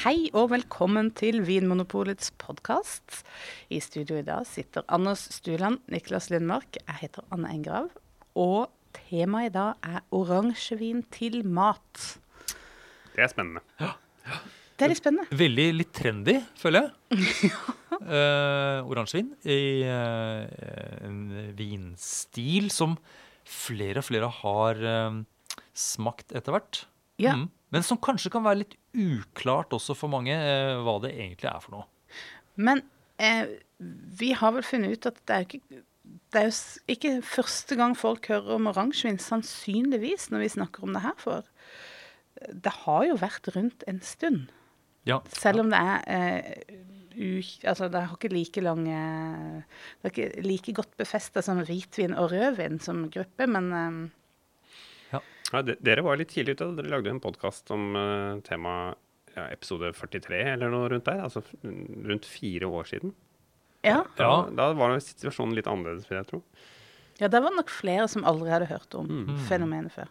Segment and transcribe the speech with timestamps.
[0.00, 3.18] Hei og velkommen til Vinmonopolets podkast.
[3.68, 7.90] I studio i dag sitter Anders Stuland, Niklas Lundmark, jeg heter Anne Engrav.
[8.32, 12.06] Og temaet i dag er oransjevin til mat.
[13.12, 13.60] Det er spennende.
[13.76, 13.92] Ja.
[14.72, 15.40] Det er litt spennende.
[15.42, 17.52] Veldig litt trendy, føler jeg.
[18.00, 20.48] uh, Oransjevin i uh,
[21.10, 21.22] en
[21.60, 22.96] vinstil som
[23.44, 25.20] flere og flere har uh,
[25.76, 26.86] smakt etter hvert.
[27.20, 27.36] Ja.
[27.36, 27.50] Mm.
[27.70, 31.62] Men som kanskje kan være litt uklart også for mange uh, hva det egentlig er
[31.64, 31.86] for noe.
[32.60, 32.82] Men
[33.22, 33.46] eh,
[34.20, 35.84] vi har vel funnet ut at det er ikke
[36.30, 40.94] det er jo ikke første gang folk hører om oransjevin, sannsynligvis, når vi snakker om
[40.94, 41.16] det her.
[41.18, 41.46] For
[42.50, 44.48] det har jo vært rundt en stund.
[45.08, 45.20] Ja.
[45.34, 46.78] Selv om det er eh,
[47.16, 48.96] u, Altså, det har ikke like lange
[50.00, 54.00] Det er ikke like godt befesta som hvitvin og rødvin som gruppe, men eh,
[55.12, 56.68] Ja, de, dere var litt tidlig ute.
[56.78, 58.94] Dere lagde en podkast om uh, tema
[59.34, 61.22] ja, episode 43 eller noe rundt der.
[61.26, 63.14] Altså rundt fire år siden.
[63.86, 64.02] ja.
[64.18, 66.42] Da, da var situasjonen litt annerledes, vil jeg tro.
[67.20, 69.38] Ja, det var nok flere som aldri hadde hørt om Mm.
[69.48, 70.08] fenomenet før.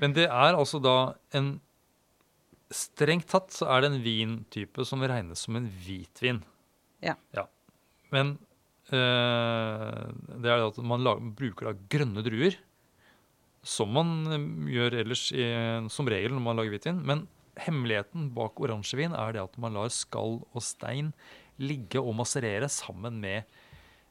[0.00, 1.60] Men det er altså da en
[2.74, 6.40] Strengt tatt så er det en vintype som regnes som en hvitvin.
[7.04, 7.14] Ja.
[8.10, 8.32] Men
[8.90, 10.08] øh,
[10.40, 12.56] det er det at man lager, bruker da grønne druer,
[13.64, 15.46] som man eh, gjør ellers i,
[15.92, 17.00] som regel når man lager hvitvin.
[17.06, 17.26] Men
[17.64, 21.12] hemmeligheten bak oransjevin er det at man lar skall og stein
[21.62, 23.48] ligge og masserere sammen med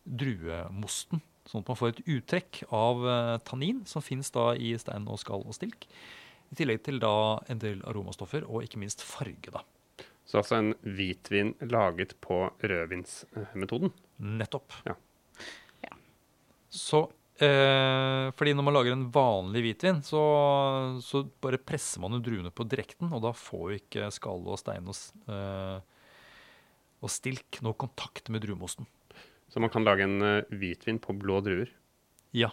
[0.03, 1.21] druemosten.
[1.49, 5.19] Sånn at man får et uttrekk av eh, tannin som finnes da i stein og
[5.21, 5.87] skall og stilk.
[6.53, 9.51] I tillegg til da en del aromastoffer og ikke minst farge.
[9.51, 9.63] da.
[10.25, 13.91] Så altså en hvitvin laget på rødvinsmetoden.
[14.39, 14.75] Nettopp.
[14.87, 14.95] Ja.
[15.83, 15.97] Ja.
[16.69, 17.09] Så
[17.41, 20.23] eh, fordi når man lager en vanlig hvitvin, så,
[21.03, 24.59] så bare presser man jo druene på direkten, og da får jo ikke skall og
[24.61, 24.99] stein og,
[25.31, 25.77] eh,
[27.03, 28.89] og stilk noe kontakt med druemosten.
[29.53, 31.69] Så man kan lage en uh, hvitvin på blå druer.
[32.33, 32.49] Ja,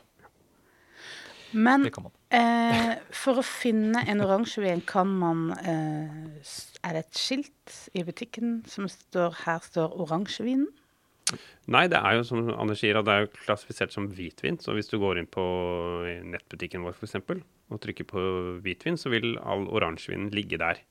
[1.52, 1.86] Men.
[2.30, 6.52] Eh, for å finne en oransjevin kan man eh,
[6.86, 10.70] Er det et skilt i butikken som står 'Her står oransjevinen'?
[11.70, 14.58] Nei, det er jo som Anders sier, at det er jo klassifisert som hvitvin.
[14.62, 15.44] Så hvis du går inn på
[16.26, 17.20] nettbutikken vår f.eks.
[17.70, 18.22] og trykker på
[18.64, 20.82] hvitvin, så vil all oransjevinen ligge der.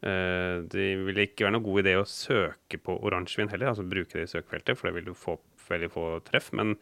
[0.00, 4.16] Eh, det vil ikke være noen god idé å søke på oransjevin heller, altså bruke
[4.16, 5.36] det i søkefeltet, for det vil du få
[5.68, 6.48] veldig få treff.
[6.56, 6.78] Men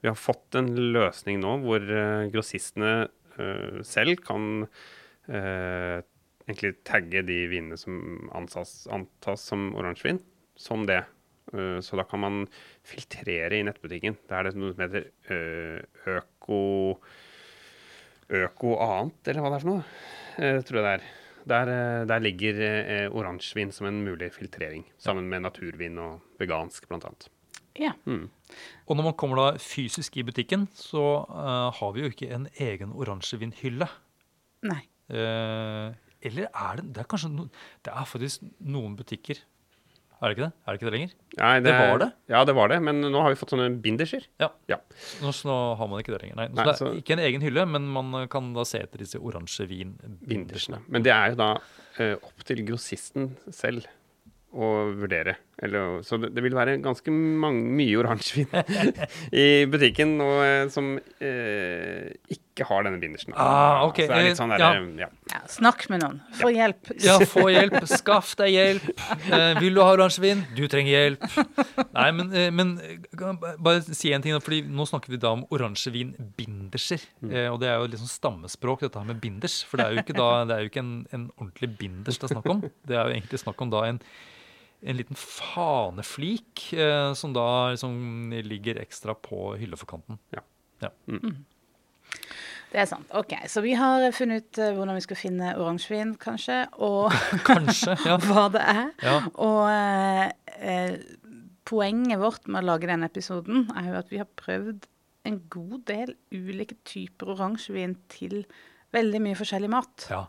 [0.00, 2.92] vi har fått en løsning nå hvor eh, grossistene
[3.36, 4.66] eh, selv kan
[5.30, 10.18] egentlig tagge de vinene som antas, antas som oransjevin,
[10.58, 11.04] som det.
[11.54, 12.42] Eh, Så da kan man
[12.86, 14.16] filtrere i nettbutikken.
[14.28, 15.80] Det er det noe som heter eh,
[16.18, 16.60] øko
[18.30, 19.84] Øko annet, eller hva det er for noe.
[20.38, 21.08] eh, tror jeg det er.
[21.50, 21.70] Der,
[22.06, 22.58] der ligger
[23.16, 27.26] oransjevin som en mulig filtrering, sammen med naturvin og vegansk, blant annet.
[27.80, 27.94] Ja.
[28.04, 28.28] Mm.
[28.86, 32.46] Og når man kommer da fysisk i butikken, så uh, har vi jo ikke en
[32.60, 33.88] egen oransjevinhylle.
[34.68, 34.82] Nei.
[35.10, 37.48] Uh, eller er det Det er kanskje no,
[37.82, 39.40] Det er faktisk noen butikker
[40.20, 40.52] Er det ikke det?
[40.66, 41.12] Er det ikke det lenger?
[41.38, 42.08] Nei, Det var det?
[42.28, 44.26] Ja, det var det, men nå har vi fått sånne binderser.
[44.38, 44.50] Ja.
[44.68, 44.76] Ja.
[45.22, 46.36] Nå, så nå har man ikke det lenger.
[46.36, 48.78] Nei, Nei, så det er så- ikke en egen hylle, men man kan da se
[48.84, 50.28] etter disse oransje vinbindersene.
[50.28, 50.82] Bindersene.
[50.88, 51.48] Men det er jo da
[51.98, 53.86] eh, opp til grossisten selv
[54.52, 55.36] å vurdere.
[55.60, 58.48] Eller, så det, det vil være ganske mange, mye oransjevin
[59.44, 63.34] i butikken og, eh, som eh, ikke har denne bindersen.
[63.36, 64.06] Ah, okay.
[64.08, 65.08] Så det er litt sånn Eh, der, ja.
[65.30, 66.16] Ja, snakk med noen.
[66.40, 66.90] Få hjelp.
[67.04, 67.76] Ja, få hjelp.
[67.88, 68.88] Skaff deg hjelp.
[69.30, 70.42] Eh, vil du ha oransjevin?
[70.56, 71.28] Du trenger hjelp.
[71.94, 74.34] Nei, men, eh, men eh, bare si en ting.
[74.42, 77.04] fordi Nå snakker vi da om oransjevinbinderser.
[77.30, 79.60] Eh, og det er jo liksom stammespråk, dette her med binders.
[79.68, 82.28] For det er jo ikke, da, det er jo ikke en, en ordentlig binders det
[82.28, 82.64] er snakk om.
[82.86, 84.02] Det er jo egentlig snakk om da en,
[84.82, 90.18] en liten faneflik eh, som da liksom ligger ekstra på hylleforkanten.
[92.70, 93.08] Det er sant.
[93.18, 97.10] Ok, Så vi har funnet ut eh, hvordan vi skal finne oransjevin, kanskje, og
[97.48, 97.96] Kanskje.
[98.06, 98.16] ja.
[98.28, 98.90] hva det er.
[99.02, 99.16] ja.
[99.42, 100.26] Og eh,
[100.62, 100.96] eh,
[101.66, 104.86] poenget vårt med å lage denne episoden er jo at vi har prøvd
[105.28, 108.44] en god del ulike typer oransjevin til
[108.94, 110.06] veldig mye forskjellig mat.
[110.10, 110.24] ja.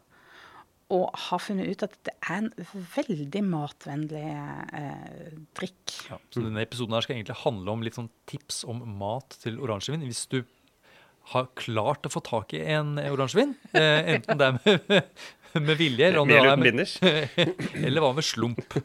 [0.91, 2.49] Og har funnet ut at det er en
[2.95, 5.93] veldig matvennlig eh, drikk.
[6.09, 9.61] Ja, så denne episoden her skal egentlig handle om litt sånn tips om mat til
[9.63, 10.03] oransjevin.
[10.09, 10.41] Hvis du
[11.31, 15.21] har klart å få tak i en oransjevin, eh, enten det er med,
[15.69, 16.81] med vilje eller, om det er med,
[17.85, 18.79] eller hva med slump.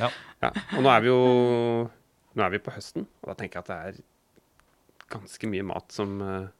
[0.00, 0.10] Ja.
[0.42, 0.52] Ja.
[0.76, 1.22] Og nå er vi jo
[2.38, 5.94] nå er vi på høsten, og da tenker jeg at det er ganske mye mat
[5.94, 6.50] som eh,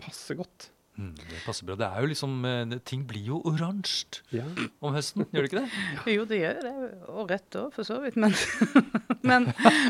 [0.00, 1.74] passer godt Mm, det passer bra.
[1.74, 4.44] Det er jo liksom, eh, ting blir jo oransje Ja.
[4.80, 5.84] om høsten, gjør det ikke det?
[6.14, 6.74] Jo, det gjør det.
[7.10, 8.16] Og rødt òg, for så vidt.
[8.16, 8.34] Men,
[9.30, 9.48] men,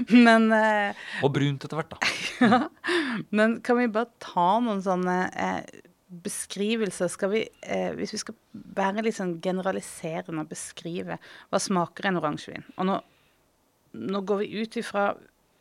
[0.08, 2.62] men, eh, Og brunt etter hvert, da.
[3.36, 5.82] men kan vi bare ta noen sånne eh,
[6.24, 7.12] beskrivelser?
[7.12, 8.38] Skal vi, eh, hvis vi skal
[8.80, 11.18] være litt sånn generaliserende og beskrive
[11.50, 12.98] hva smaker en oransjevin Og nå,
[13.98, 15.10] nå går vi ut ifra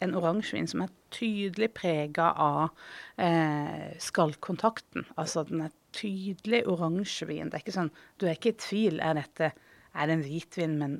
[0.03, 2.69] en oransjevin som er tydelig prega av
[3.21, 5.07] eh, skallkontakten.
[5.19, 7.51] Altså den er tydelig oransjevin.
[7.51, 9.01] Det er ikke sånn Du er ikke i tvil.
[9.03, 9.53] Er dette
[9.93, 10.99] er det en hvitvin, men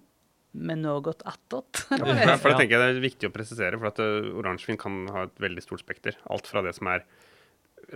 [0.54, 1.86] med noe attåt?
[1.98, 5.00] Ja, for det tenker jeg det er viktig å presisere, for at uh, oransjevin kan
[5.16, 6.20] ha et veldig stort spekter.
[6.30, 7.06] Alt fra det som er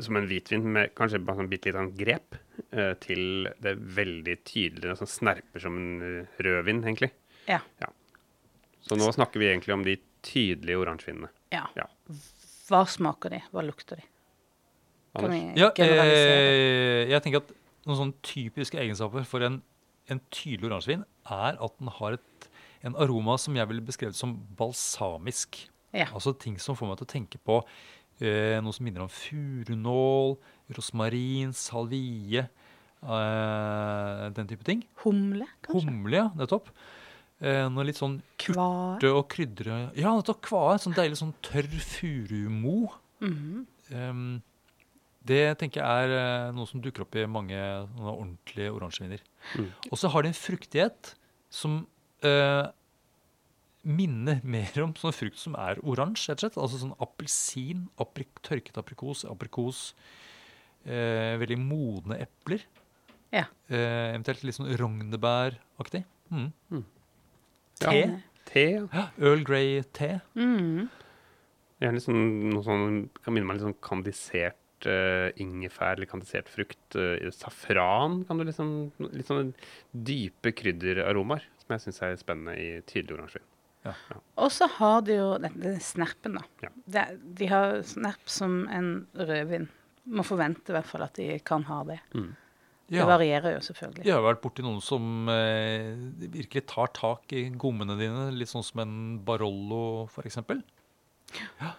[0.04, 2.36] som en hvitvin med kanskje bare sånn bitte sånn grep,
[2.76, 7.10] eh, til det veldig tydelige, som snerper som en eh, rødvin, egentlig.
[7.48, 7.62] ja.
[8.84, 9.96] Så nå snakker vi egentlig om de
[10.28, 11.32] tydelige oransjevinene.
[11.56, 11.66] ja.
[11.80, 11.88] Ja.
[12.68, 13.38] Hva smaker de?
[13.54, 14.04] Hva lukter de?
[15.16, 15.56] Kan Anders?
[15.56, 17.54] vi Ja, eh, jeg tenker at
[17.88, 19.62] noen sånne typiske egenskaper for en,
[20.12, 22.50] en tydelig oransjevin er at den har et,
[22.84, 25.62] en aroma som jeg ville beskrevet som balsamisk.
[25.96, 26.10] Ja.
[26.12, 27.62] Altså ting som får meg til å tenke på
[28.20, 30.36] eh, noe som minner om furunål,
[30.76, 34.84] rosmarin, salvie, eh, den type ting.
[35.06, 35.88] Humle, kanskje?
[35.88, 36.68] Humle, ja, nettopp.
[37.38, 38.16] Eh, noe litt sånn
[38.50, 40.78] urte og krydre Ja, nettopp kvae.
[40.82, 42.92] Sånn deilig sånn tørr furumo.
[43.22, 43.66] Mhm.
[43.94, 44.42] Ehm,
[45.28, 47.60] det tenker jeg er eh, noe som dukker opp i mange
[48.00, 49.22] ordentlige oransjeviner.
[49.56, 49.70] Mm.
[49.92, 51.14] Og så har de en fruktighet
[51.54, 51.82] som
[52.26, 52.66] eh,
[53.88, 56.60] minner mer om sånn frukt som er oransje, rett og slett.
[56.64, 59.94] Altså sånn appelsin, aprik, tørket aprikos, aprikos,
[60.86, 62.66] eh, veldig modne epler.
[63.36, 63.46] Ja.
[63.70, 66.06] Eh, eventuelt litt sånn rognebæraktig.
[66.32, 66.52] Mm.
[66.72, 66.84] Ja.
[67.82, 68.04] Te.
[68.48, 68.68] Te.
[68.78, 68.86] ja.
[68.94, 70.18] Ja, Earl Grey-te.
[70.38, 70.88] Mm.
[71.84, 72.88] Gjerne sånn, noe sånn
[73.22, 76.82] kan minne meg litt sånn kandisert uh, ingefær eller kandisert frukt.
[76.98, 78.74] Uh, safran kan du liksom
[79.12, 79.52] Litt sånne
[79.92, 83.54] dype krydderaromaer som jeg syns er spennende i tydelig oransjevin.
[84.36, 86.44] Og så har de jo den, den snerpen, da.
[86.66, 86.72] Ja.
[86.96, 87.04] De,
[87.40, 89.70] de har snerp som en rødvin.
[90.12, 92.02] Må forvente i hvert fall at de kan ha det.
[92.12, 92.26] Det
[92.94, 93.06] Ja.
[93.10, 94.06] varierer jo selvfølgelig.
[94.08, 95.96] Jeg har vært borti noen som eh,
[96.38, 98.94] virkelig tar tak i gommene dine, litt sånn som en
[99.28, 100.38] Barollo f.eks.
[101.60, 101.74] Ja.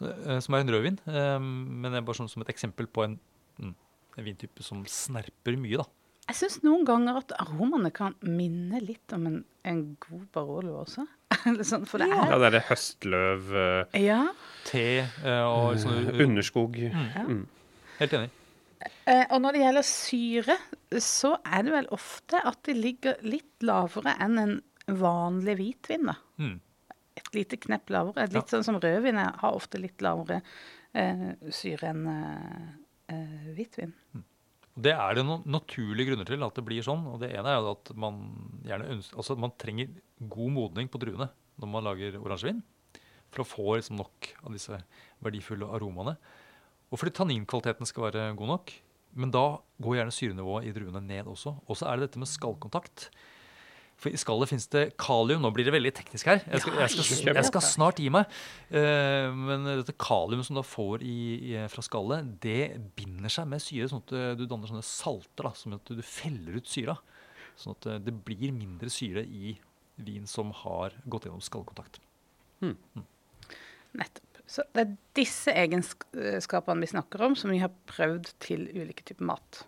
[0.00, 3.04] Eh, Som er en rødvin, eh, men det er bare sånn som et eksempel på
[3.04, 3.18] en,
[3.60, 3.74] mm,
[4.18, 5.76] en vintype som snerper mye.
[5.82, 5.84] da.
[6.30, 11.04] Jeg syns noen ganger at aromaene kan minne litt om en, en god Barolo også.
[11.68, 13.50] Sånn, for det Ja, er det er det høstløv,
[13.92, 14.22] eh, Ja.
[14.64, 16.78] Te eh, og sånn underskog.
[16.80, 17.42] Mm.
[17.98, 18.30] Helt enig.
[19.08, 20.56] Eh, og når det gjelder syre,
[21.02, 24.54] så er det vel ofte at de ligger litt lavere enn en
[25.00, 26.10] vanlig hvitvin.
[26.10, 26.16] da.
[26.38, 26.60] Mm.
[27.14, 28.28] Et lite knepp lavere.
[28.34, 30.40] Litt sånn som rødvin har ofte litt lavere
[30.92, 32.70] eh, syre enn eh,
[33.14, 33.94] eh, hvitvin.
[34.14, 34.24] Mm.
[34.84, 37.04] Det er det noen naturlige grunner til at det blir sånn.
[37.12, 38.22] og Det ene er jo at man
[38.66, 41.28] gjerne ønsker, altså man trenger god modning på druene
[41.62, 42.62] når man lager oransjevin.
[43.34, 44.78] For å få liksom nok av disse
[45.22, 46.16] verdifulle aromaene.
[46.94, 48.74] Og fordi tanninkvaliteten skal være god nok.
[49.18, 49.44] Men da
[49.82, 51.56] går gjerne syrenivået i druene ned også.
[51.66, 53.08] Og så er det dette med skallkontakt.
[54.00, 55.42] For i skallet fins det kalium.
[55.44, 56.40] Nå blir det veldig teknisk her.
[56.50, 58.30] Jeg skal, jeg skal, jeg skal snart gi meg.
[58.74, 61.18] Eh, men dette kalium som du får i,
[61.52, 65.46] i, fra skallet, det binder seg med syre, sånn at eh, du danner sånne salter.
[65.46, 66.98] da, Som at du feller ut syra.
[67.60, 69.56] Sånn at eh, det blir mindre syre i
[70.02, 72.02] vin som har gått gjennom skallkontakt.
[73.94, 74.33] Nettopp.
[74.50, 79.26] Så det er disse egenskapene vi snakker om, som vi har prøvd til ulike typer
[79.30, 79.64] mat.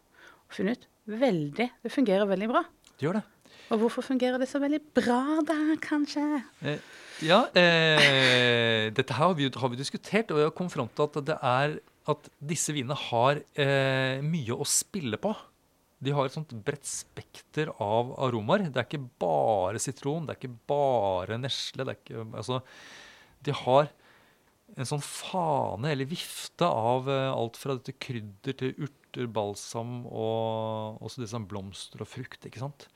[0.47, 2.65] Og funnet ut veldig Det fungerer veldig bra.
[2.97, 3.25] Det gjør det.
[3.73, 6.23] Og hvorfor fungerer det så veldig bra da, kanskje?
[6.63, 6.79] Eh,
[7.27, 11.21] ja, eh, dette her har vi, har vi diskutert, og vi har fram til at
[11.27, 15.33] det er at disse vinene har eh, mye å spille på.
[15.99, 18.69] De har et sånt bredt spekter av aromaer.
[18.71, 21.83] Det er ikke bare sitron, det er ikke bare nesle.
[21.83, 22.61] Det er ikke, altså,
[23.47, 23.91] de har
[24.75, 30.99] en sånn fane eller vifte av eh, alt fra dette krydder til urter, balsam og
[31.07, 32.43] også disse blomster og frukt.
[32.45, 32.89] ikke sant?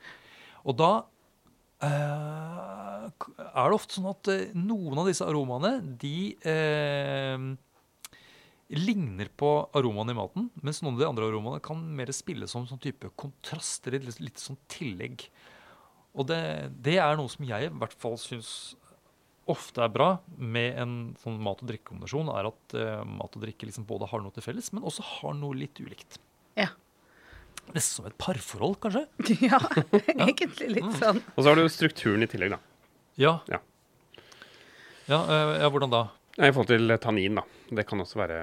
[0.67, 0.91] Og da
[1.81, 7.47] eh, er det ofte sånn at eh, noen av disse aromaene de eh,
[8.77, 12.67] ligner på aromaene i maten, mens noen av de andre aromaene kan mer spille som
[12.69, 15.25] sånn type kontraster, litt, litt sånn tillegg.
[16.11, 16.43] Og det,
[16.83, 18.75] det er noe som jeg i hvert fall syns
[19.51, 23.67] ofte er bra med en sånn mat- og drikkekombinasjon, er at uh, mat og drikke
[23.69, 26.19] liksom både har noe til felles, men også har noe litt ulikt.
[26.59, 26.71] Ja.
[27.71, 29.05] Nesten som et parforhold, kanskje?
[29.51, 29.59] Ja,
[30.17, 31.21] egentlig litt sånn.
[31.35, 32.61] Og så har du strukturen i tillegg, da.
[33.21, 33.37] Ja.
[33.51, 33.61] Ja.
[35.11, 36.05] Ja, uh, ja hvordan da?
[36.39, 37.45] I forhold til tannin, da.
[37.71, 38.41] Det kan også være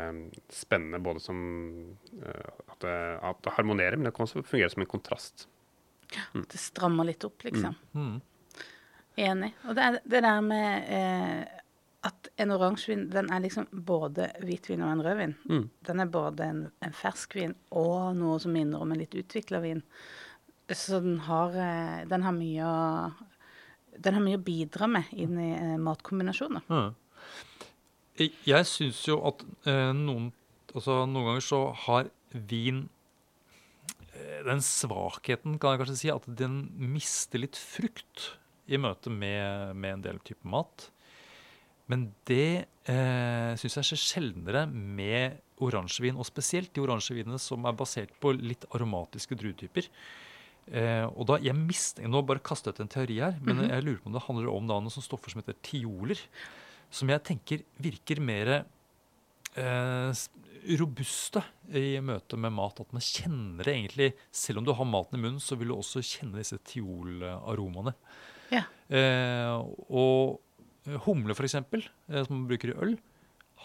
[0.53, 1.39] spennende både som
[2.23, 2.97] uh, at det,
[3.33, 5.49] at det harmonerer, men det kan også fungere som en kontrast.
[6.09, 7.75] Det strammer litt opp, liksom.
[7.93, 8.21] Mm.
[9.19, 9.53] Enig.
[9.67, 11.59] Og det, er det der med eh,
[12.07, 15.35] at en oransjevin den er liksom både hvitvin og en rødvin.
[15.51, 15.65] Mm.
[15.89, 19.83] Den er både en, en ferskvin og noe som minner om en litt utvikla vin.
[20.69, 22.79] Så den har, eh, den har mye å
[23.99, 26.67] den har mye å bidra med inn i eh, matkombinasjoner.
[26.71, 26.85] Ja.
[28.19, 30.33] Jeg, jeg syns jo at eh, noen
[30.77, 32.83] Altså, noen ganger så har vin
[34.13, 36.59] eh, den svakheten, kan jeg kanskje si, at den
[36.93, 38.27] mister litt frukt
[38.69, 40.89] i møte med, med en del type mat.
[41.89, 47.77] Men det eh, syns jeg skjer sjeldnere med oransjevin, og spesielt de oransjevinene som er
[47.77, 49.89] basert på litt aromatiske druetyper.
[50.69, 53.87] Eh, og da, jeg mistenker, Nå bare kastet jeg ut en teori her, men jeg
[53.87, 56.21] lurer på om det handler om da noen sånne stoffer som heter tioler.
[56.93, 58.53] Som jeg tenker virker mer
[59.57, 60.27] eh,
[60.79, 62.81] robuste i møte med mat.
[62.85, 65.79] At man kjenner det egentlig Selv om du har maten i munnen, så vil du
[65.79, 67.97] også kjenne disse tiolaromaene.
[68.55, 68.65] Ja.
[68.89, 69.55] Eh,
[69.89, 70.41] og
[71.05, 72.95] humle, f.eks., eh, som man bruker i øl,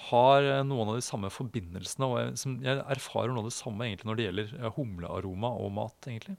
[0.10, 2.08] har eh, noen av de samme forbindelsene.
[2.10, 5.54] Og jeg, som jeg erfarer noe av det samme egentlig når det gjelder eh, humlearoma
[5.64, 6.10] og mat.
[6.10, 6.36] egentlig.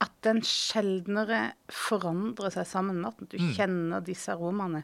[0.00, 3.28] At den sjeldnere forandrer seg sammen med maten.
[3.32, 3.52] Du Mm.
[3.56, 4.82] kjenner disse aromaene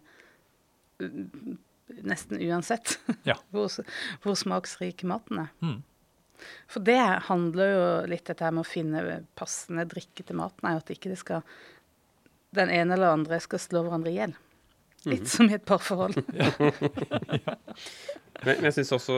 [1.00, 1.58] mm,
[2.06, 2.96] nesten uansett
[3.28, 3.36] Ja.
[3.52, 3.68] hvor,
[4.24, 5.52] hvor smaksrik maten er.
[5.64, 5.78] Mm.
[6.68, 6.98] For det
[7.30, 9.02] handler jo litt dette med å finne
[9.40, 11.44] passende drikke til maten, er jo at ikke det skal
[12.54, 14.34] den ene eller andre skal slå hverandre i hjel.
[15.06, 16.16] Litt som i et parforhold.
[18.44, 19.14] Men, men jeg synes også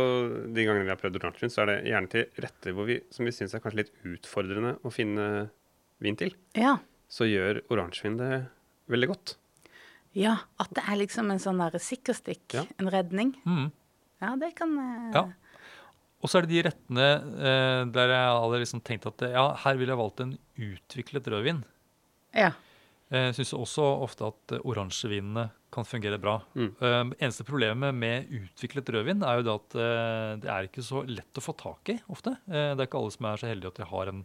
[0.55, 3.27] de gangene vi har prøvd oransjevin, så er det gjerne til retter hvor vi, som
[3.27, 5.25] vi syns er kanskje litt utfordrende å finne
[6.05, 6.31] vin til.
[6.55, 6.77] Ja.
[7.11, 8.29] Så gjør oransjevin det
[8.95, 9.33] veldig godt.
[10.15, 10.37] ja.
[10.63, 12.47] At det er liksom en sånn sikkerstikk.
[12.61, 12.63] Ja.
[12.79, 13.35] En redning.
[13.43, 13.73] Mm.
[14.23, 15.25] Ja, det kan eh, Ja.
[16.23, 17.09] Og så er det de rettene
[17.43, 20.33] eh, der jeg hadde liksom tenkt at ja, her ville jeg valgt en
[20.69, 21.65] utviklet rødvin.
[22.39, 22.55] ja.
[23.09, 26.38] Jeg syns også ofte at eh, oransjevinene kan fungere bra.
[26.57, 26.71] Mm.
[26.77, 31.03] Eh, eneste problemet med utviklet rødvin er jo det at uh, det er ikke så
[31.09, 32.37] lett å få tak i ofte.
[32.49, 34.23] Uh, det er ikke alle som er så heldige at de har en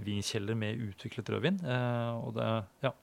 [0.00, 1.62] vinkjeller med utviklet rødvin.
[1.66, 2.50] Uh, og det,
[2.86, 2.94] ja.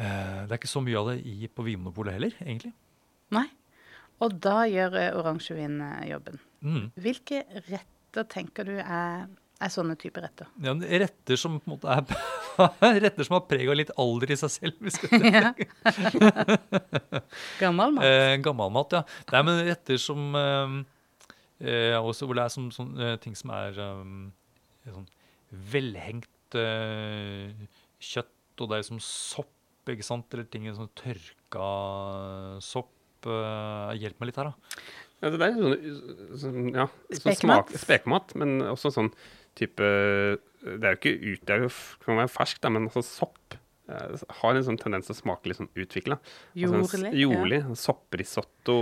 [0.00, 2.72] Eh, det er ikke så mye av det i, på Vinmonopolet heller, egentlig.
[3.36, 3.46] Nei.
[4.24, 6.40] Og da gjør eh, oransjevin eh, jobben.
[6.64, 6.84] Mm.
[7.04, 9.26] Hvilke retter tenker du er,
[9.60, 10.48] er sånne typer retter?
[10.64, 10.74] Ja,
[11.04, 12.06] retter som på en måte er
[13.04, 14.80] Retter som har preg av litt alder i seg selv.
[14.84, 15.52] hvis jeg Ja.
[17.60, 18.04] Gammel mat.
[18.06, 19.02] Eh, Gammalmat, ja.
[19.32, 20.76] Nei, men retter som eh,
[21.64, 24.30] eh, også Hvor det er som, sånn, eh, ting som er um,
[24.86, 25.08] sånn
[25.72, 27.50] velhengt eh,
[28.00, 29.50] kjøtt, og det er som sopp,
[29.90, 30.28] ikke sant?
[30.36, 31.68] Eller ting sånn tørka
[32.62, 32.92] sopp.
[33.20, 34.80] Hjelp meg litt her, da.
[35.20, 37.68] Ja, det der er sånn, sånn, ja, sånn Spekemat.
[37.68, 39.10] smak, spekemat, men også sånn
[39.58, 39.78] type
[40.60, 41.70] Det er jo ikke ut, det er jo,
[42.04, 43.54] kan være ferskt, da, men altså sopp.
[43.88, 46.18] eh, har en sånn tendens til å smake litt sånn utvikla.
[47.16, 47.62] Jordlig.
[47.64, 47.74] Ja.
[47.74, 48.76] Sopprisotto,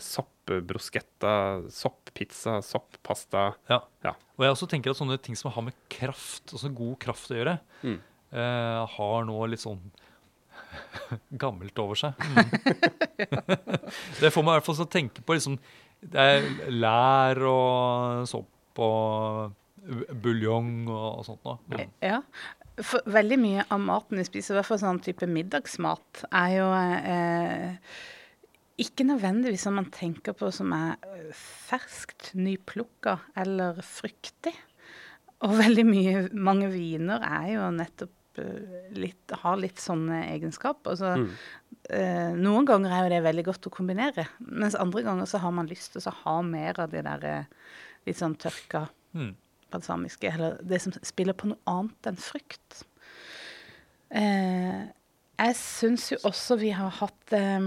[0.00, 1.34] soppbrosketta,
[1.68, 3.44] sopppizza, soppizza, sopppasta.
[3.68, 3.80] Ja.
[4.04, 4.12] Ja.
[4.38, 7.36] Og jeg også tenker at sånne ting som har med kraft, altså god kraft å
[7.38, 7.98] gjøre, Mm.
[8.32, 9.80] uh, har nå litt sånn
[11.42, 12.14] gammelt over seg.
[12.16, 12.50] Mm.
[14.20, 15.58] det får meg i hvert fall til å tenke på liksom
[16.00, 19.54] Det er lær og sopp og
[20.22, 21.58] buljong og, og sånt noe.
[21.72, 21.90] Mm.
[22.04, 22.20] Ja.
[22.84, 26.66] For veldig mye av maten vi spiser, i hvert fall sånn type middagsmat, er jo
[26.76, 27.94] eh,
[28.84, 30.98] ikke nødvendigvis som man tenker på som er
[31.36, 34.52] ferskt, nyplukka eller fruktig.
[35.46, 40.92] Og veldig mye, mange viner er jo nettopp eh, litt, har litt sånne egenskaper.
[40.92, 41.30] Altså, Mm.
[41.96, 45.52] eh, noen ganger er jo det veldig godt å kombinere, mens andre ganger så har
[45.56, 47.44] man lyst til å ha mer av de der eh,
[48.06, 49.30] litt sånn tørka Mm.
[49.72, 52.84] Balsamiske, eller det som spiller på noe annet enn frykt.
[54.14, 54.84] Eh,
[55.36, 57.66] jeg syns jo også vi har hatt eh,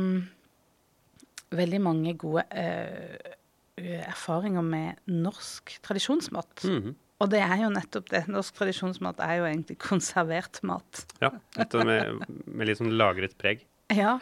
[1.56, 3.36] veldig mange gode eh,
[3.79, 6.65] erfaringer med norsk tradisjonsmat.
[6.68, 6.98] Mhm.
[7.20, 8.22] Og det er jo nettopp det.
[8.32, 11.01] Norsk tradisjonsmat er jo egentlig konservert mat.
[11.20, 11.34] Ja,
[11.84, 13.65] med, med litt sånn lagret preg.
[13.91, 14.13] Ja.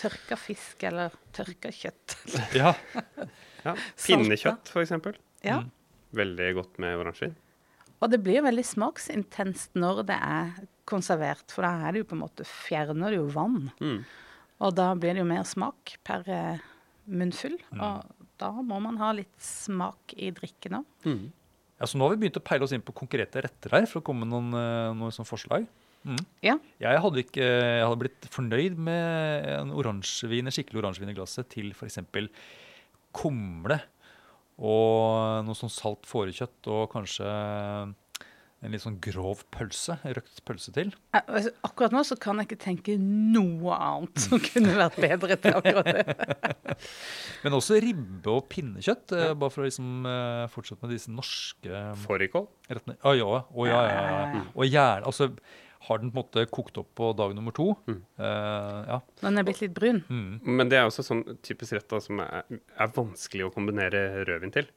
[0.00, 2.16] Tørka fisk eller tørka kjøtt.
[2.58, 2.74] Ja.
[3.66, 5.16] Ja, Pinnekjøtt, for eksempel.
[5.42, 5.56] Ja.
[5.64, 5.70] Mm.
[6.16, 7.36] Veldig godt med oransjevin.
[7.98, 10.52] Og det blir veldig smaksintenst når det er
[10.88, 13.72] konservert, for da er det jo på en måte fjerner det jo vann.
[13.82, 13.98] Mm.
[14.64, 16.22] Og da blir det jo mer smak per
[17.08, 17.58] munnfull.
[17.58, 17.58] munnfull.
[17.82, 20.86] Og da må man ha litt smak i drikken òg.
[21.08, 21.26] Mm.
[21.78, 24.00] Ja, så nå har vi begynt å peile oss inn på konkrete retter her for
[24.00, 25.66] å komme med noen, eh, noen sånne forslag.
[26.06, 26.22] Mm.
[26.42, 26.56] Ja.
[26.82, 31.50] Jeg hadde, ikke, jeg hadde blitt fornøyd med en oransjevin, en skikkelig oransjevin i glasset
[31.52, 32.00] til f.eks.
[33.14, 33.78] kumle
[34.58, 37.30] Og noe sånn salt fårekjøtt og kanskje
[38.58, 40.88] en litt sånn grov pølse, røkt pølse til.
[41.14, 45.38] Eh, altså, Akkurat nå så kan jeg ikke tenke noe annet som kunne vært bedre
[45.38, 46.74] til akkurat det.
[47.44, 49.30] Men også ribbe og pinnekjøtt, ja.
[49.38, 52.48] bare for å liksom eh, fortsette med disse norske Fårikål.
[52.98, 54.44] Ah, ja, å, ja, ja, ja.
[54.52, 55.30] Og gjerne Altså,
[55.86, 57.70] har den på en måte kokt opp på dag nummer to?
[57.86, 58.00] Mm.
[58.18, 58.98] Uh, ja.
[59.22, 60.02] Den er blitt litt brun.
[60.10, 60.40] Mm.
[60.58, 64.54] Men det er også sånn typisk rett da, som er, er vanskelig å kombinere rødvin
[64.58, 64.68] til.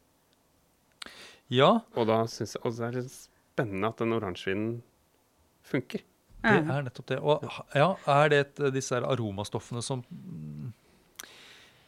[1.51, 4.77] ja, Og da syns jeg også det er litt spennende at den oransjevinen
[5.67, 6.05] funker.
[6.45, 7.19] det er nettopp det.
[7.19, 10.71] Og ja, er det et, disse her aromastoffene som mm,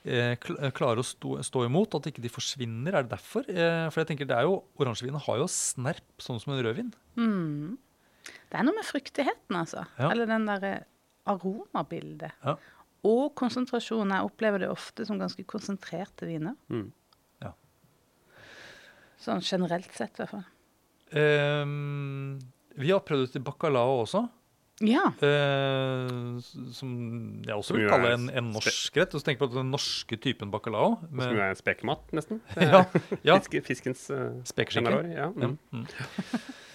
[0.10, 0.36] eh,
[0.75, 2.93] klarer å stå, stå imot, at ikke de forsvinner?
[2.98, 3.48] Er det derfor?
[3.50, 6.93] Eh, for jeg tenker det er jo, Oransjevinen har jo snerp, sånn som en rødvin.
[7.17, 7.74] Mm.
[8.53, 9.88] Det er noe med fruktigheten, altså.
[9.98, 10.12] Ja.
[10.13, 10.74] Eller den derre
[11.29, 12.36] aromabildet.
[12.45, 12.57] Ja.
[13.10, 14.13] Og konsentrasjonen.
[14.13, 16.53] Jeg opplever det ofte som ganske konsentrerte viner.
[16.69, 16.91] Mm.
[19.24, 20.48] Sånn generelt sett, i hvert fall.
[21.13, 22.39] Um,
[22.75, 24.25] vi har prøvd ut i bacalao også.
[24.83, 25.05] Ja.
[25.22, 26.41] Uh,
[26.74, 26.89] som
[27.45, 29.13] jeg også vil kalle en, en norsk rett.
[29.13, 30.98] Og så tenker jeg på den norske typen bacalao.
[31.05, 32.41] Som Med, jo er spekemat, nesten.
[32.60, 32.83] ja,
[33.24, 34.98] ja, fiskens uh, Spekeskinke.
[35.13, 35.29] Ja.
[35.29, 35.53] ja.
[35.53, 35.57] Mm.
[35.72, 35.88] Mm.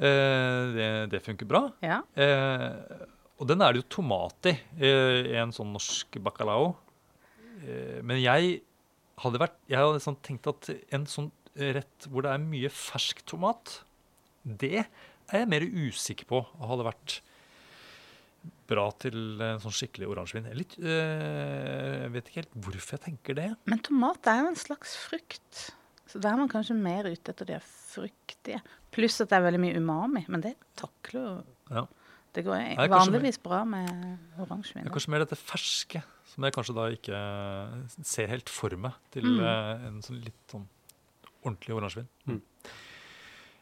[0.00, 1.66] Eh, det, det funker bra.
[1.84, 2.00] ja.
[2.16, 3.06] Eh,
[3.40, 4.52] og den er det jo tomat i,
[4.84, 6.74] eh, en sånn norsk bacalao.
[7.64, 8.58] Eh, men jeg
[9.20, 13.24] hadde vært Jeg hadde sånn tenkt at en sånn rett hvor det er mye fersk
[13.28, 13.80] tomat,
[14.44, 17.16] det er jeg mer usikker på hadde vært
[18.70, 20.46] bra til en sånn skikkelig oransjevin.
[20.52, 23.48] Jeg litt, øh, Jeg vet ikke helt hvorfor jeg tenker det.
[23.68, 25.70] Men tomat er jo en slags frukt.
[26.10, 28.58] Så da er man kanskje mer ute etter de fruktige.
[28.90, 30.24] Pluss at det er veldig mye umami.
[30.28, 31.34] Men det takler jo
[31.70, 31.86] Ja.
[32.32, 33.88] Det går vanligvis bra med
[34.38, 34.84] oransjevin.
[34.84, 37.22] Det er kanskje mer dette ferske, som jeg kanskje da ikke
[38.06, 39.40] ser helt for meg til Mm.
[39.42, 40.68] eh, en sånn litt sånn
[41.42, 42.40] ordentlig oransjevin.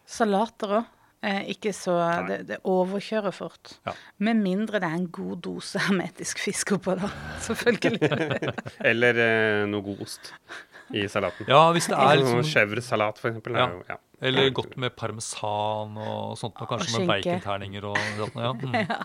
[0.08, 0.94] Salater òg.
[1.20, 1.96] Eh, ikke så
[2.28, 3.72] det, det overkjører fort.
[3.88, 3.92] Ja.
[4.22, 7.08] Med mindre det er en god dose hermetisk fisk oppå, da.
[7.48, 7.98] Selvfølgelig.
[8.92, 10.30] Eller eh, noe god ost
[10.96, 11.48] i salaten.
[11.50, 13.58] Ja, hvis det er sånn liksom chèvresalat, for eksempel.
[13.58, 13.66] Ja.
[13.72, 13.98] Jo, ja.
[14.28, 18.38] Eller godt med parmesan og sånt, og kanskje Og med baconterninger og sånt.
[18.42, 19.00] Ja, mm, ja.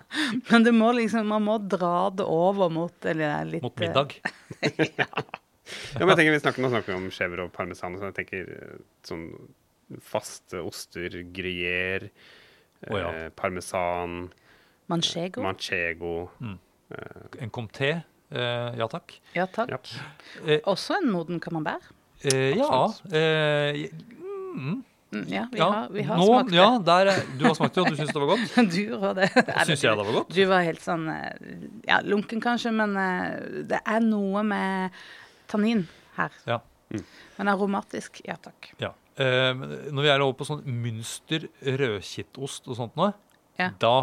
[0.49, 4.15] Men det må liksom, man må dra det over mot litt mot middag.
[4.63, 5.09] ja,
[5.99, 7.99] men jeg tenker, vi snakker, Nå snakker vi om chèvre og parmesan.
[7.99, 9.27] Så jeg tenker eh, sånn
[10.01, 12.09] faste oster, gruyère,
[12.87, 13.11] oh, ja.
[13.11, 14.31] eh, parmesan,
[14.87, 15.41] Manchego.
[15.41, 16.29] Manchego.
[16.39, 16.59] manchego
[17.39, 18.03] En comté.
[18.33, 19.13] Eh, ja takk.
[19.37, 19.69] Ja takk.
[19.69, 19.77] Ja.
[20.47, 21.85] Eh, Også en moden camembert.
[22.23, 23.89] eh, ja eh,
[24.55, 25.65] mm, Mm, Ja, vi ja.
[25.69, 26.55] har, vi har Nå, smakt det.
[26.57, 28.55] Ja, der, er- du har smakt det, og du syns det var godt?
[28.73, 29.27] Du og det.
[29.67, 30.31] Syns jeg det var godt?
[30.33, 31.03] Du var helt sånn
[31.85, 32.95] Ja, lunken kanskje, men
[33.69, 34.89] det er noe med
[35.47, 35.83] tannin
[36.17, 36.31] her.
[36.49, 36.57] Ja.
[37.37, 38.71] Men aromatisk, ja takk.
[38.81, 38.89] Ja.
[39.21, 39.53] Eh,
[39.93, 43.11] når vi er over på sånn mønster rødkittost og sånt nå,
[43.61, 43.69] Ja.
[43.77, 43.93] da,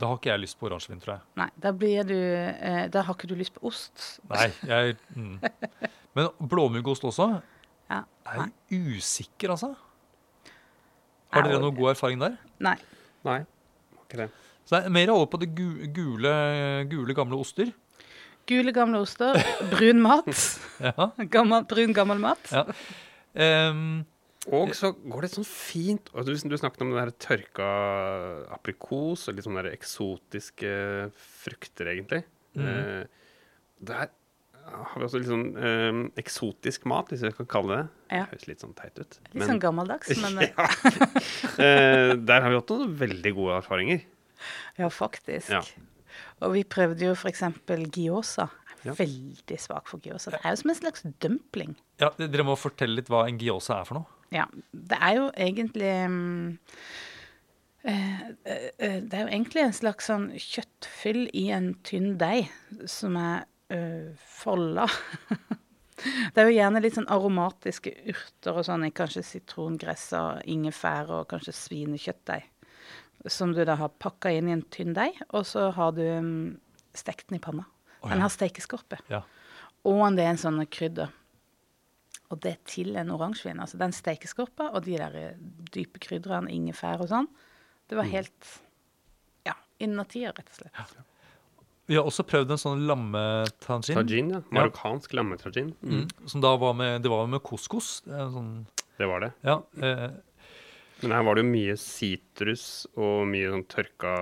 [0.00, 1.22] da har ikke jeg lyst på oransjevin, tror jeg.
[1.40, 4.04] Nei, da blir du eh, Da har ikke du lyst på ost.
[4.30, 5.38] Nei, jeg mm.
[6.14, 7.30] Men blåmuggost også
[7.90, 8.02] Ja.
[8.26, 9.72] er jeg usikker, altså.
[11.34, 12.36] Har dere noen noe god erfaring der?
[12.62, 12.76] Nei.
[13.26, 13.40] Nei,
[14.04, 14.28] ikke det.
[14.64, 16.34] Så det er mer over på det gule,
[16.88, 17.72] gule gamle oster.
[18.48, 19.36] Gule, gamle oster.
[19.72, 20.28] Brun mat.
[20.84, 21.08] Ja.
[21.32, 22.50] Gammel, brun, gammel mat.
[22.52, 22.64] ja.
[23.34, 24.04] Ehm,
[24.52, 27.68] Og så går det sånn fint og du, du snakket om den der tørka
[28.52, 30.72] aprikos og litt sånne der eksotiske
[31.16, 32.24] frukter, egentlig.
[32.58, 32.66] Mm.
[32.68, 33.30] Eh,
[33.88, 34.10] der
[34.64, 37.86] har vi også litt sånn eh, eksotisk mat, hvis jeg kan kalle det.
[38.10, 38.24] Ja.
[38.24, 39.18] Det høres litt sånn teit ut.
[39.32, 40.68] Litt sånn gammeldags, men eh, ja.
[41.64, 44.04] Eh, der har vi hatt noen veldig gode erfaringer.
[44.80, 45.52] ja, faktisk.
[45.52, 45.62] Ja.
[46.44, 47.42] Og vi prøvde jo f.eks.
[47.46, 48.50] er
[48.84, 48.92] Ja.
[48.98, 50.34] Veldig svak for gyoza.
[50.34, 51.70] Det er jo som en slags dumpling.
[52.02, 54.13] ja, dere må fortelle litt hva en gyoza er for noe.
[54.32, 56.14] Ja, det er jo egentlig eh,
[57.84, 58.22] eh,
[58.78, 62.48] eh, Det er jo egentlig en slags sånn kjøttfyll i en tynn deig
[62.90, 64.88] som er uh, folda.
[66.34, 71.12] det er jo gjerne litt sånn aromatiske urter og sånn i kanskje sitrongress og ingefær
[71.20, 72.50] og kanskje svinekjøttdeig.
[73.30, 76.56] Som du da har pakka inn i en tynn deig, og så har du mm,
[76.92, 77.64] stekt den i panna.
[78.04, 78.98] Den har stekeskorpe.
[79.08, 79.22] Ja.
[79.88, 81.12] Og en del sånne krydder.
[82.32, 83.60] Og det til en oransjevin.
[83.60, 85.40] Altså den stekeskorpa og de der eh,
[85.74, 87.28] dype krydderne, ingefær og sånn.
[87.90, 88.52] Det var helt
[89.44, 89.52] ja,
[89.84, 90.94] innertier, rett og slett.
[91.86, 93.98] Vi har også prøvd en sånn lammetangin.
[93.98, 94.38] Tajin, ja.
[94.56, 95.74] Marokkansk lammetajin.
[95.84, 96.06] Mm.
[96.32, 97.98] Som da var med, det var med couscous.
[98.06, 98.54] Det Sånn,
[98.96, 99.32] Det var det.
[99.44, 100.08] ja, eh,
[101.02, 104.14] Men her var det jo mye sitrus og mye sånn tørka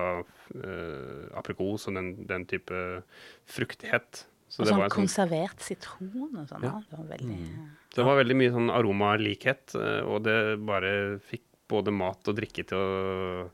[0.59, 3.03] eh, aprikos og den, den type
[3.47, 4.25] fruktighet.
[4.49, 6.65] Så Og det sånn var sånn konservert sitron og sånn.
[6.67, 6.73] Ja.
[6.73, 6.83] Ja.
[6.89, 10.93] Det var veldig Så det var veldig mye sånn aromalikhet, eh, og det bare
[11.29, 13.49] fikk både mat og drikke til å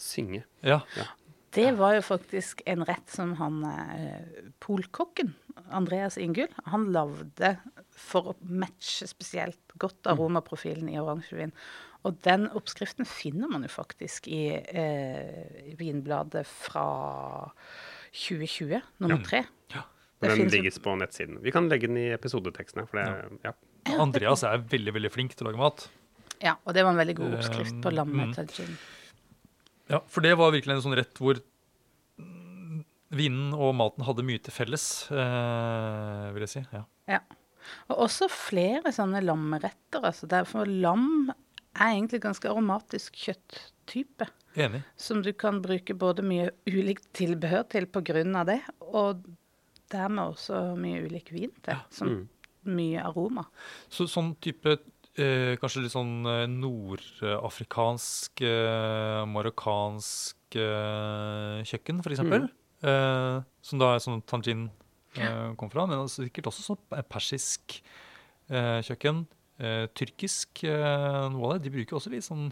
[0.00, 0.44] synge.
[0.64, 0.82] Ja.
[1.54, 5.32] Det var jo faktisk en rett som han eh, polkokken,
[5.70, 7.54] Andreas Ingull, han lagde
[7.94, 11.54] for å matche spesielt godt aromaprofilen i oransjevin.
[12.04, 16.88] Og den oppskriften finner man jo faktisk i eh, vinbladet fra
[18.12, 19.44] 2020, nummer tre.
[20.24, 20.32] Ja.
[20.32, 21.38] Den finnes ligges på nettsiden.
[21.44, 22.86] Vi kan legge den i episodetekstene.
[22.88, 23.54] for det ja.
[24.00, 25.88] Andreas er veldig veldig flink til å lage mat.
[26.42, 28.34] Ja, og det var en veldig god oppskrift på Um,
[28.64, 28.76] Mm.
[29.88, 31.38] Ja, For det var virkelig en sånn rett hvor
[33.14, 36.62] vinen og maten hadde mye til felles, eh, vil jeg si.
[36.72, 36.84] Ja.
[37.08, 37.20] Ja.
[37.88, 40.02] Og også flere sånne lammeretter.
[40.04, 41.30] Altså Derfor lam
[41.74, 44.28] er egentlig ganske aromatisk kjøtttype.
[44.56, 44.82] Enig.
[44.96, 48.44] Som du kan bruke både mye ulikt tilbehør til pga.
[48.44, 49.24] det, og
[49.94, 51.78] dermed også mye ulik vin til.
[51.94, 52.28] Som Mm.
[52.74, 53.46] mye aroma.
[53.92, 54.74] Så sånn type
[55.16, 62.48] eh, kanskje litt sånn eh, nordafrikansk, eh, marokkansk eh, kjøkken, for eksempel.
[62.84, 64.66] Eh, som da er sånn tangin
[65.16, 65.86] eh, kom fra.
[65.90, 67.78] Men sikkert også sånn persisk
[68.50, 69.26] eh, kjøkken.
[69.62, 71.68] Eh, tyrkisk noe av det.
[71.68, 72.48] De bruker også litt sånn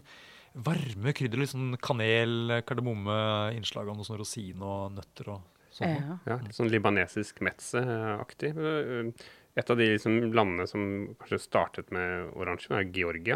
[0.55, 1.41] varme krydder.
[1.41, 3.17] Litt sånn kanel, kardemomme,
[3.57, 5.41] innslag av noe sånn rosin og nøtter og
[5.77, 5.93] sånn.
[5.97, 6.17] Ja.
[6.29, 8.53] Ja, litt sånn libanesisk metze-aktig.
[8.57, 9.11] Eh,
[9.55, 10.83] Et av de liksom landene som
[11.21, 13.35] kanskje startet med oransje, er Georgia.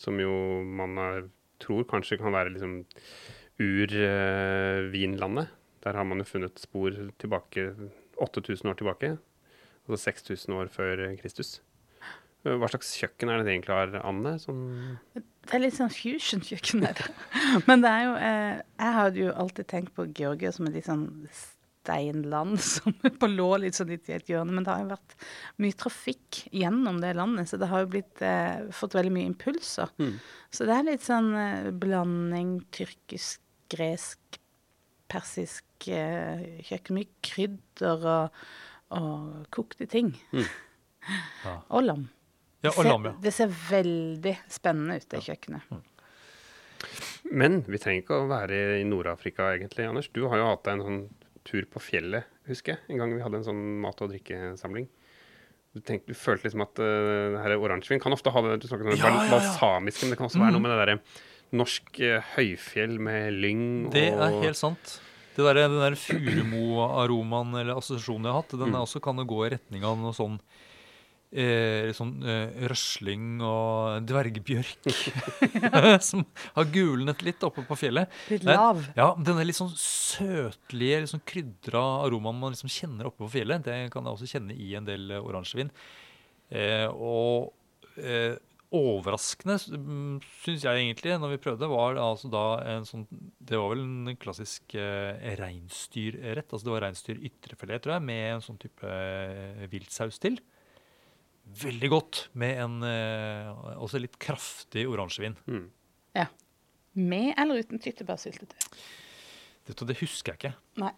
[0.00, 0.30] Som jo
[0.64, 1.26] man har,
[1.60, 2.78] tror kanskje kan være liksom
[3.60, 5.48] ur-vinlandet.
[5.84, 7.74] Der har man jo funnet spor tilbake
[8.20, 9.10] 8000 år tilbake.
[9.88, 11.60] Altså 6000 år før Kristus.
[12.44, 14.34] Eh, Hva slags kjøkken er det det egentlig har, Anne?
[14.40, 17.00] Sånn Det er litt sånn fusion-kjøkken der.
[17.68, 20.88] Men det er jo eh, Jeg hadde jo alltid tenkt på Georgia som et litt
[20.88, 21.06] sånn
[21.90, 24.54] steinland som på lå litt sånn litt i et hjørne.
[24.54, 25.16] Men det har jo vært
[25.62, 29.92] mye trafikk gjennom det landet, så det har jo blitt, eh, fått veldig mye impulser.
[30.50, 34.40] Så det er litt sånn eh, blanding tyrkisk, gresk,
[35.10, 36.98] persisk eh, kjøkken.
[37.00, 38.42] Mye krydder og,
[38.96, 40.14] og kokte ting.
[41.40, 41.54] Ja.
[41.72, 42.02] Og lam.
[42.60, 43.14] Ja, og lam, ja.
[43.24, 45.70] Det ser veldig spennende ut, det kjøkkenet.
[47.32, 50.10] Men vi trenger ikke å være i Nord-Afrika egentlig, Anders.
[50.12, 51.00] Du har jo hatt deg en sånn
[51.50, 52.82] tur på fjellet, husker jeg.
[52.94, 54.86] En gang vi hadde en sånn mat- og drikkesamling.
[55.74, 58.66] Du, tenkte, du følte liksom at uh, det her oransjevin kan ofte ha det du
[58.70, 59.74] snakket om Ja, bal- ja, ja.
[59.78, 60.96] men det kan også være noe med det derre
[61.54, 63.62] norsk uh, høyfjell med lyng
[63.94, 64.96] Det og er helt sant.
[65.36, 68.80] Det der, den der furumoaromaen eller assosiasjonen jeg har hatt, den Mm.
[68.82, 70.40] også kan gå i retning av noe sånn
[71.30, 74.90] eh, sånn eh, røsling og dvergbjørk
[76.08, 76.24] som
[76.56, 78.10] har gulnet litt oppe på fjellet.
[78.32, 78.80] Litt lav.
[78.80, 78.84] lav.
[78.98, 83.64] Ja, denne litt sånn søtlige, litt sånn krydra aromaen man liksom kjenner oppe på fjellet,
[83.66, 85.72] det kan jeg også kjenne i en del eh, oransjevin.
[86.50, 87.52] Eh, og
[88.00, 88.34] eh,
[88.70, 93.72] overraskende, syns jeg egentlig, når vi prøvde, var det altså da en sånn Det var
[93.72, 96.46] vel en klassisk eh, reinsdyrrett.
[96.46, 100.38] Altså det var reinsdyr ytrefilet, tror jeg, med en sånn type eh, viltsaus til.
[101.60, 103.50] Veldig godt med en eh,
[103.82, 105.36] også litt kraftig oransjevin.
[105.46, 105.68] mm.
[107.00, 108.64] Med eller uten tyttebærsyltetøy?
[109.66, 110.54] Det, det husker jeg ikke.
[110.82, 110.90] Nei.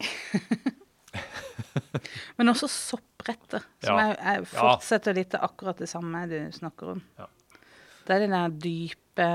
[2.38, 4.14] Men også soppretter, som Ja.
[4.16, 7.02] jeg fortsetter litt akkurat det samme du snakker om.
[7.20, 7.26] Ja.
[8.06, 9.28] Det er den der dype,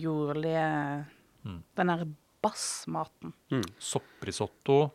[0.00, 1.06] jordlige
[1.44, 1.62] Mm.
[1.76, 2.06] Den der
[2.42, 3.32] bassmaten.
[3.78, 4.92] Sopprisotto,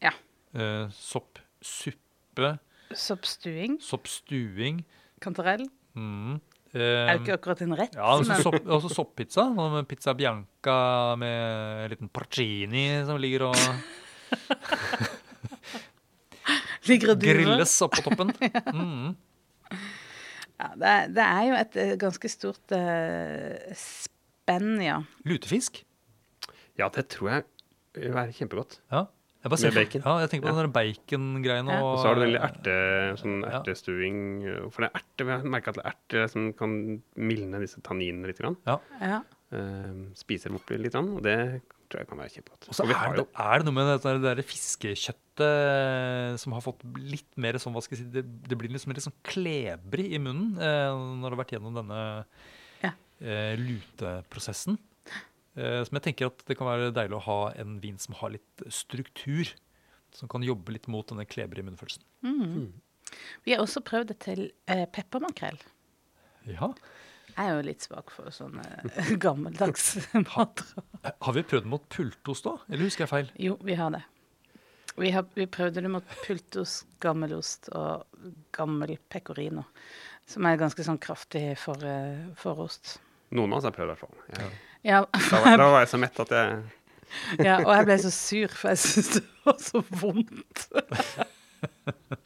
[0.00, 0.10] Ja.
[0.54, 2.58] eh, soppsuppe,
[2.92, 4.84] Soppstuing, soppstuing.
[5.22, 5.66] Kantarell.
[5.98, 6.38] Mm.
[6.72, 9.42] Er Eh, jo ikke akkurat en rett, ja, også, sopp, også soppizza.
[9.52, 10.76] med Pizza bianca
[11.20, 13.58] med en liten porcini som ligger og
[16.88, 17.42] ligger og durer.
[17.42, 18.32] grilles oppå toppen.
[18.72, 19.12] Mm.
[20.62, 25.00] Ja, det, er, det er jo et eh, ganske stort uh, spenn, ja.
[25.26, 25.80] Lutefisk.
[26.78, 27.42] Ja, det tror jeg
[27.98, 28.76] vil være kjempegodt.
[28.92, 29.00] Ja.
[29.42, 30.02] Jeg bare ser Med bacon.
[30.06, 31.72] Ja, jeg tenker på den der bacon-greiene.
[31.74, 31.82] Ja.
[31.82, 32.74] Og så har du veldig erte,
[33.18, 33.58] sånn Ja.
[33.58, 34.18] ertestuing.
[34.70, 37.82] For det er erte, vi har merket at det er erte som kan mildne disse
[37.82, 38.38] tanninene litt.
[38.38, 38.56] Grann.
[38.66, 38.78] Ja.
[39.00, 39.22] ja.
[39.52, 41.36] Eh, spiser dem opp litt, grann, og det
[41.90, 42.68] tror jeg kan være kjempegodt.
[42.70, 46.80] Og så Og er, det- er det noe med det der fiskekjøttet som har fått
[46.96, 50.18] litt mer sånn, hva skal jeg si, det, det blir liksom litt sånn klebrig i
[50.22, 52.00] munnen eh, når det har vært gjennom denne
[52.82, 52.92] Ja.
[53.20, 54.78] eh, luteprosessen.
[55.58, 58.34] Eh, som jeg tenker at det kan være deilig å ha en vin som har
[58.36, 59.52] litt struktur.
[60.12, 62.04] Som kan jobbe litt mot denne klebrige munnfølelsen.
[62.24, 62.72] Mm.
[63.44, 65.60] Vi har også prøvd det til eh, peppermakrell.
[66.48, 66.72] Ja.
[67.32, 69.94] Jeg er jo litt svak for sånne eh, gammeldags
[70.26, 70.72] mater.
[71.08, 72.56] Har vi prøvd mot pultost da?
[72.68, 73.30] Eller husker jeg feil?
[73.40, 74.02] Jo, vi har det.
[74.98, 78.04] Vi, har, vi prøvde det mot pultost, gammelost og
[78.52, 79.64] gammel pecorino.
[80.28, 82.98] Som er ganske sånn kraftig for, eh, forost.
[83.32, 84.20] Noen av oss har prøvd, i hvert fall.
[84.36, 84.52] Jeg,
[84.82, 86.62] Ja, da, var, da var jeg så mett at jeg
[87.46, 90.66] ja, og jeg ble så sur, for jeg syntes det var så vondt.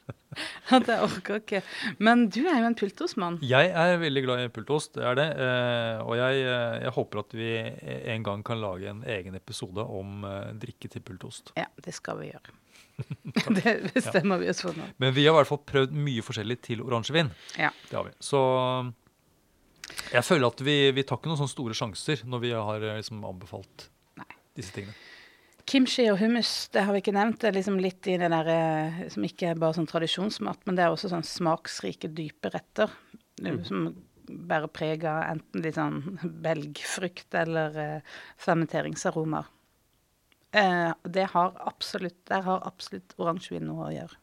[0.76, 1.62] At jeg orker ikke.
[2.02, 3.38] Men du er jo en pultostmann.
[3.46, 5.26] Jeg er veldig glad i pultost, det er det.
[5.46, 7.50] Eh, og jeg, eh, jeg håper at vi
[8.12, 11.54] en gang kan lage en egen episode om eh, drikke til pultost.
[11.56, 12.56] Ja, det skal vi gjøre.
[13.58, 14.90] det bestemmer vi oss for nå.
[15.02, 17.32] Men vi har i hvert fall prøvd mye forskjellig til oransjevin.
[17.56, 17.72] Ja.
[17.88, 18.14] Det har vi.
[18.24, 18.42] Så
[20.12, 22.98] jeg føler at vi, vi tar ikke noen sånne store sjanser når vi har eh,
[23.00, 23.88] liksom anbefalt
[24.20, 24.28] Nei.
[24.58, 24.96] disse tingene.
[25.66, 27.40] Kimchi og hummus, det har vi ikke nevnt.
[27.42, 30.78] Det er liksom litt i det der eh, som ikke er bare sånn tradisjonsmat, men
[30.78, 32.92] det er også sånn smaksrike, dype retter.
[33.42, 33.64] Mm.
[33.66, 33.88] Som
[34.26, 36.00] bærer preg av enten litt sånn
[36.46, 39.50] belgfrukt eller eh, fermenteringsaromaer.
[40.56, 44.22] Eh, det har absolutt, der har absolutt oransjevin noe å gjøre.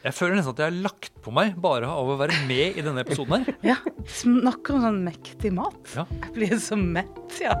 [0.00, 2.84] Jeg føler nesten at jeg har lagt på meg bare av å være med i
[2.84, 3.56] denne episoden her.
[3.72, 3.76] Ja,
[4.08, 5.76] snakker om sånn mektig mat.
[5.92, 6.06] Ja.
[6.08, 7.52] Jeg blir så mett, ja.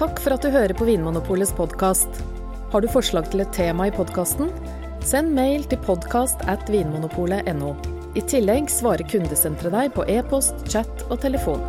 [0.00, 2.08] Takk for at du hører på Vinmonopolets podkast.
[2.72, 4.48] Har du forslag til et tema i podkasten?
[5.04, 7.76] Send mail til podkast at vinmonopolet.no.
[8.16, 11.60] I tillegg svarer kundesenteret deg på e-post, chat og telefon.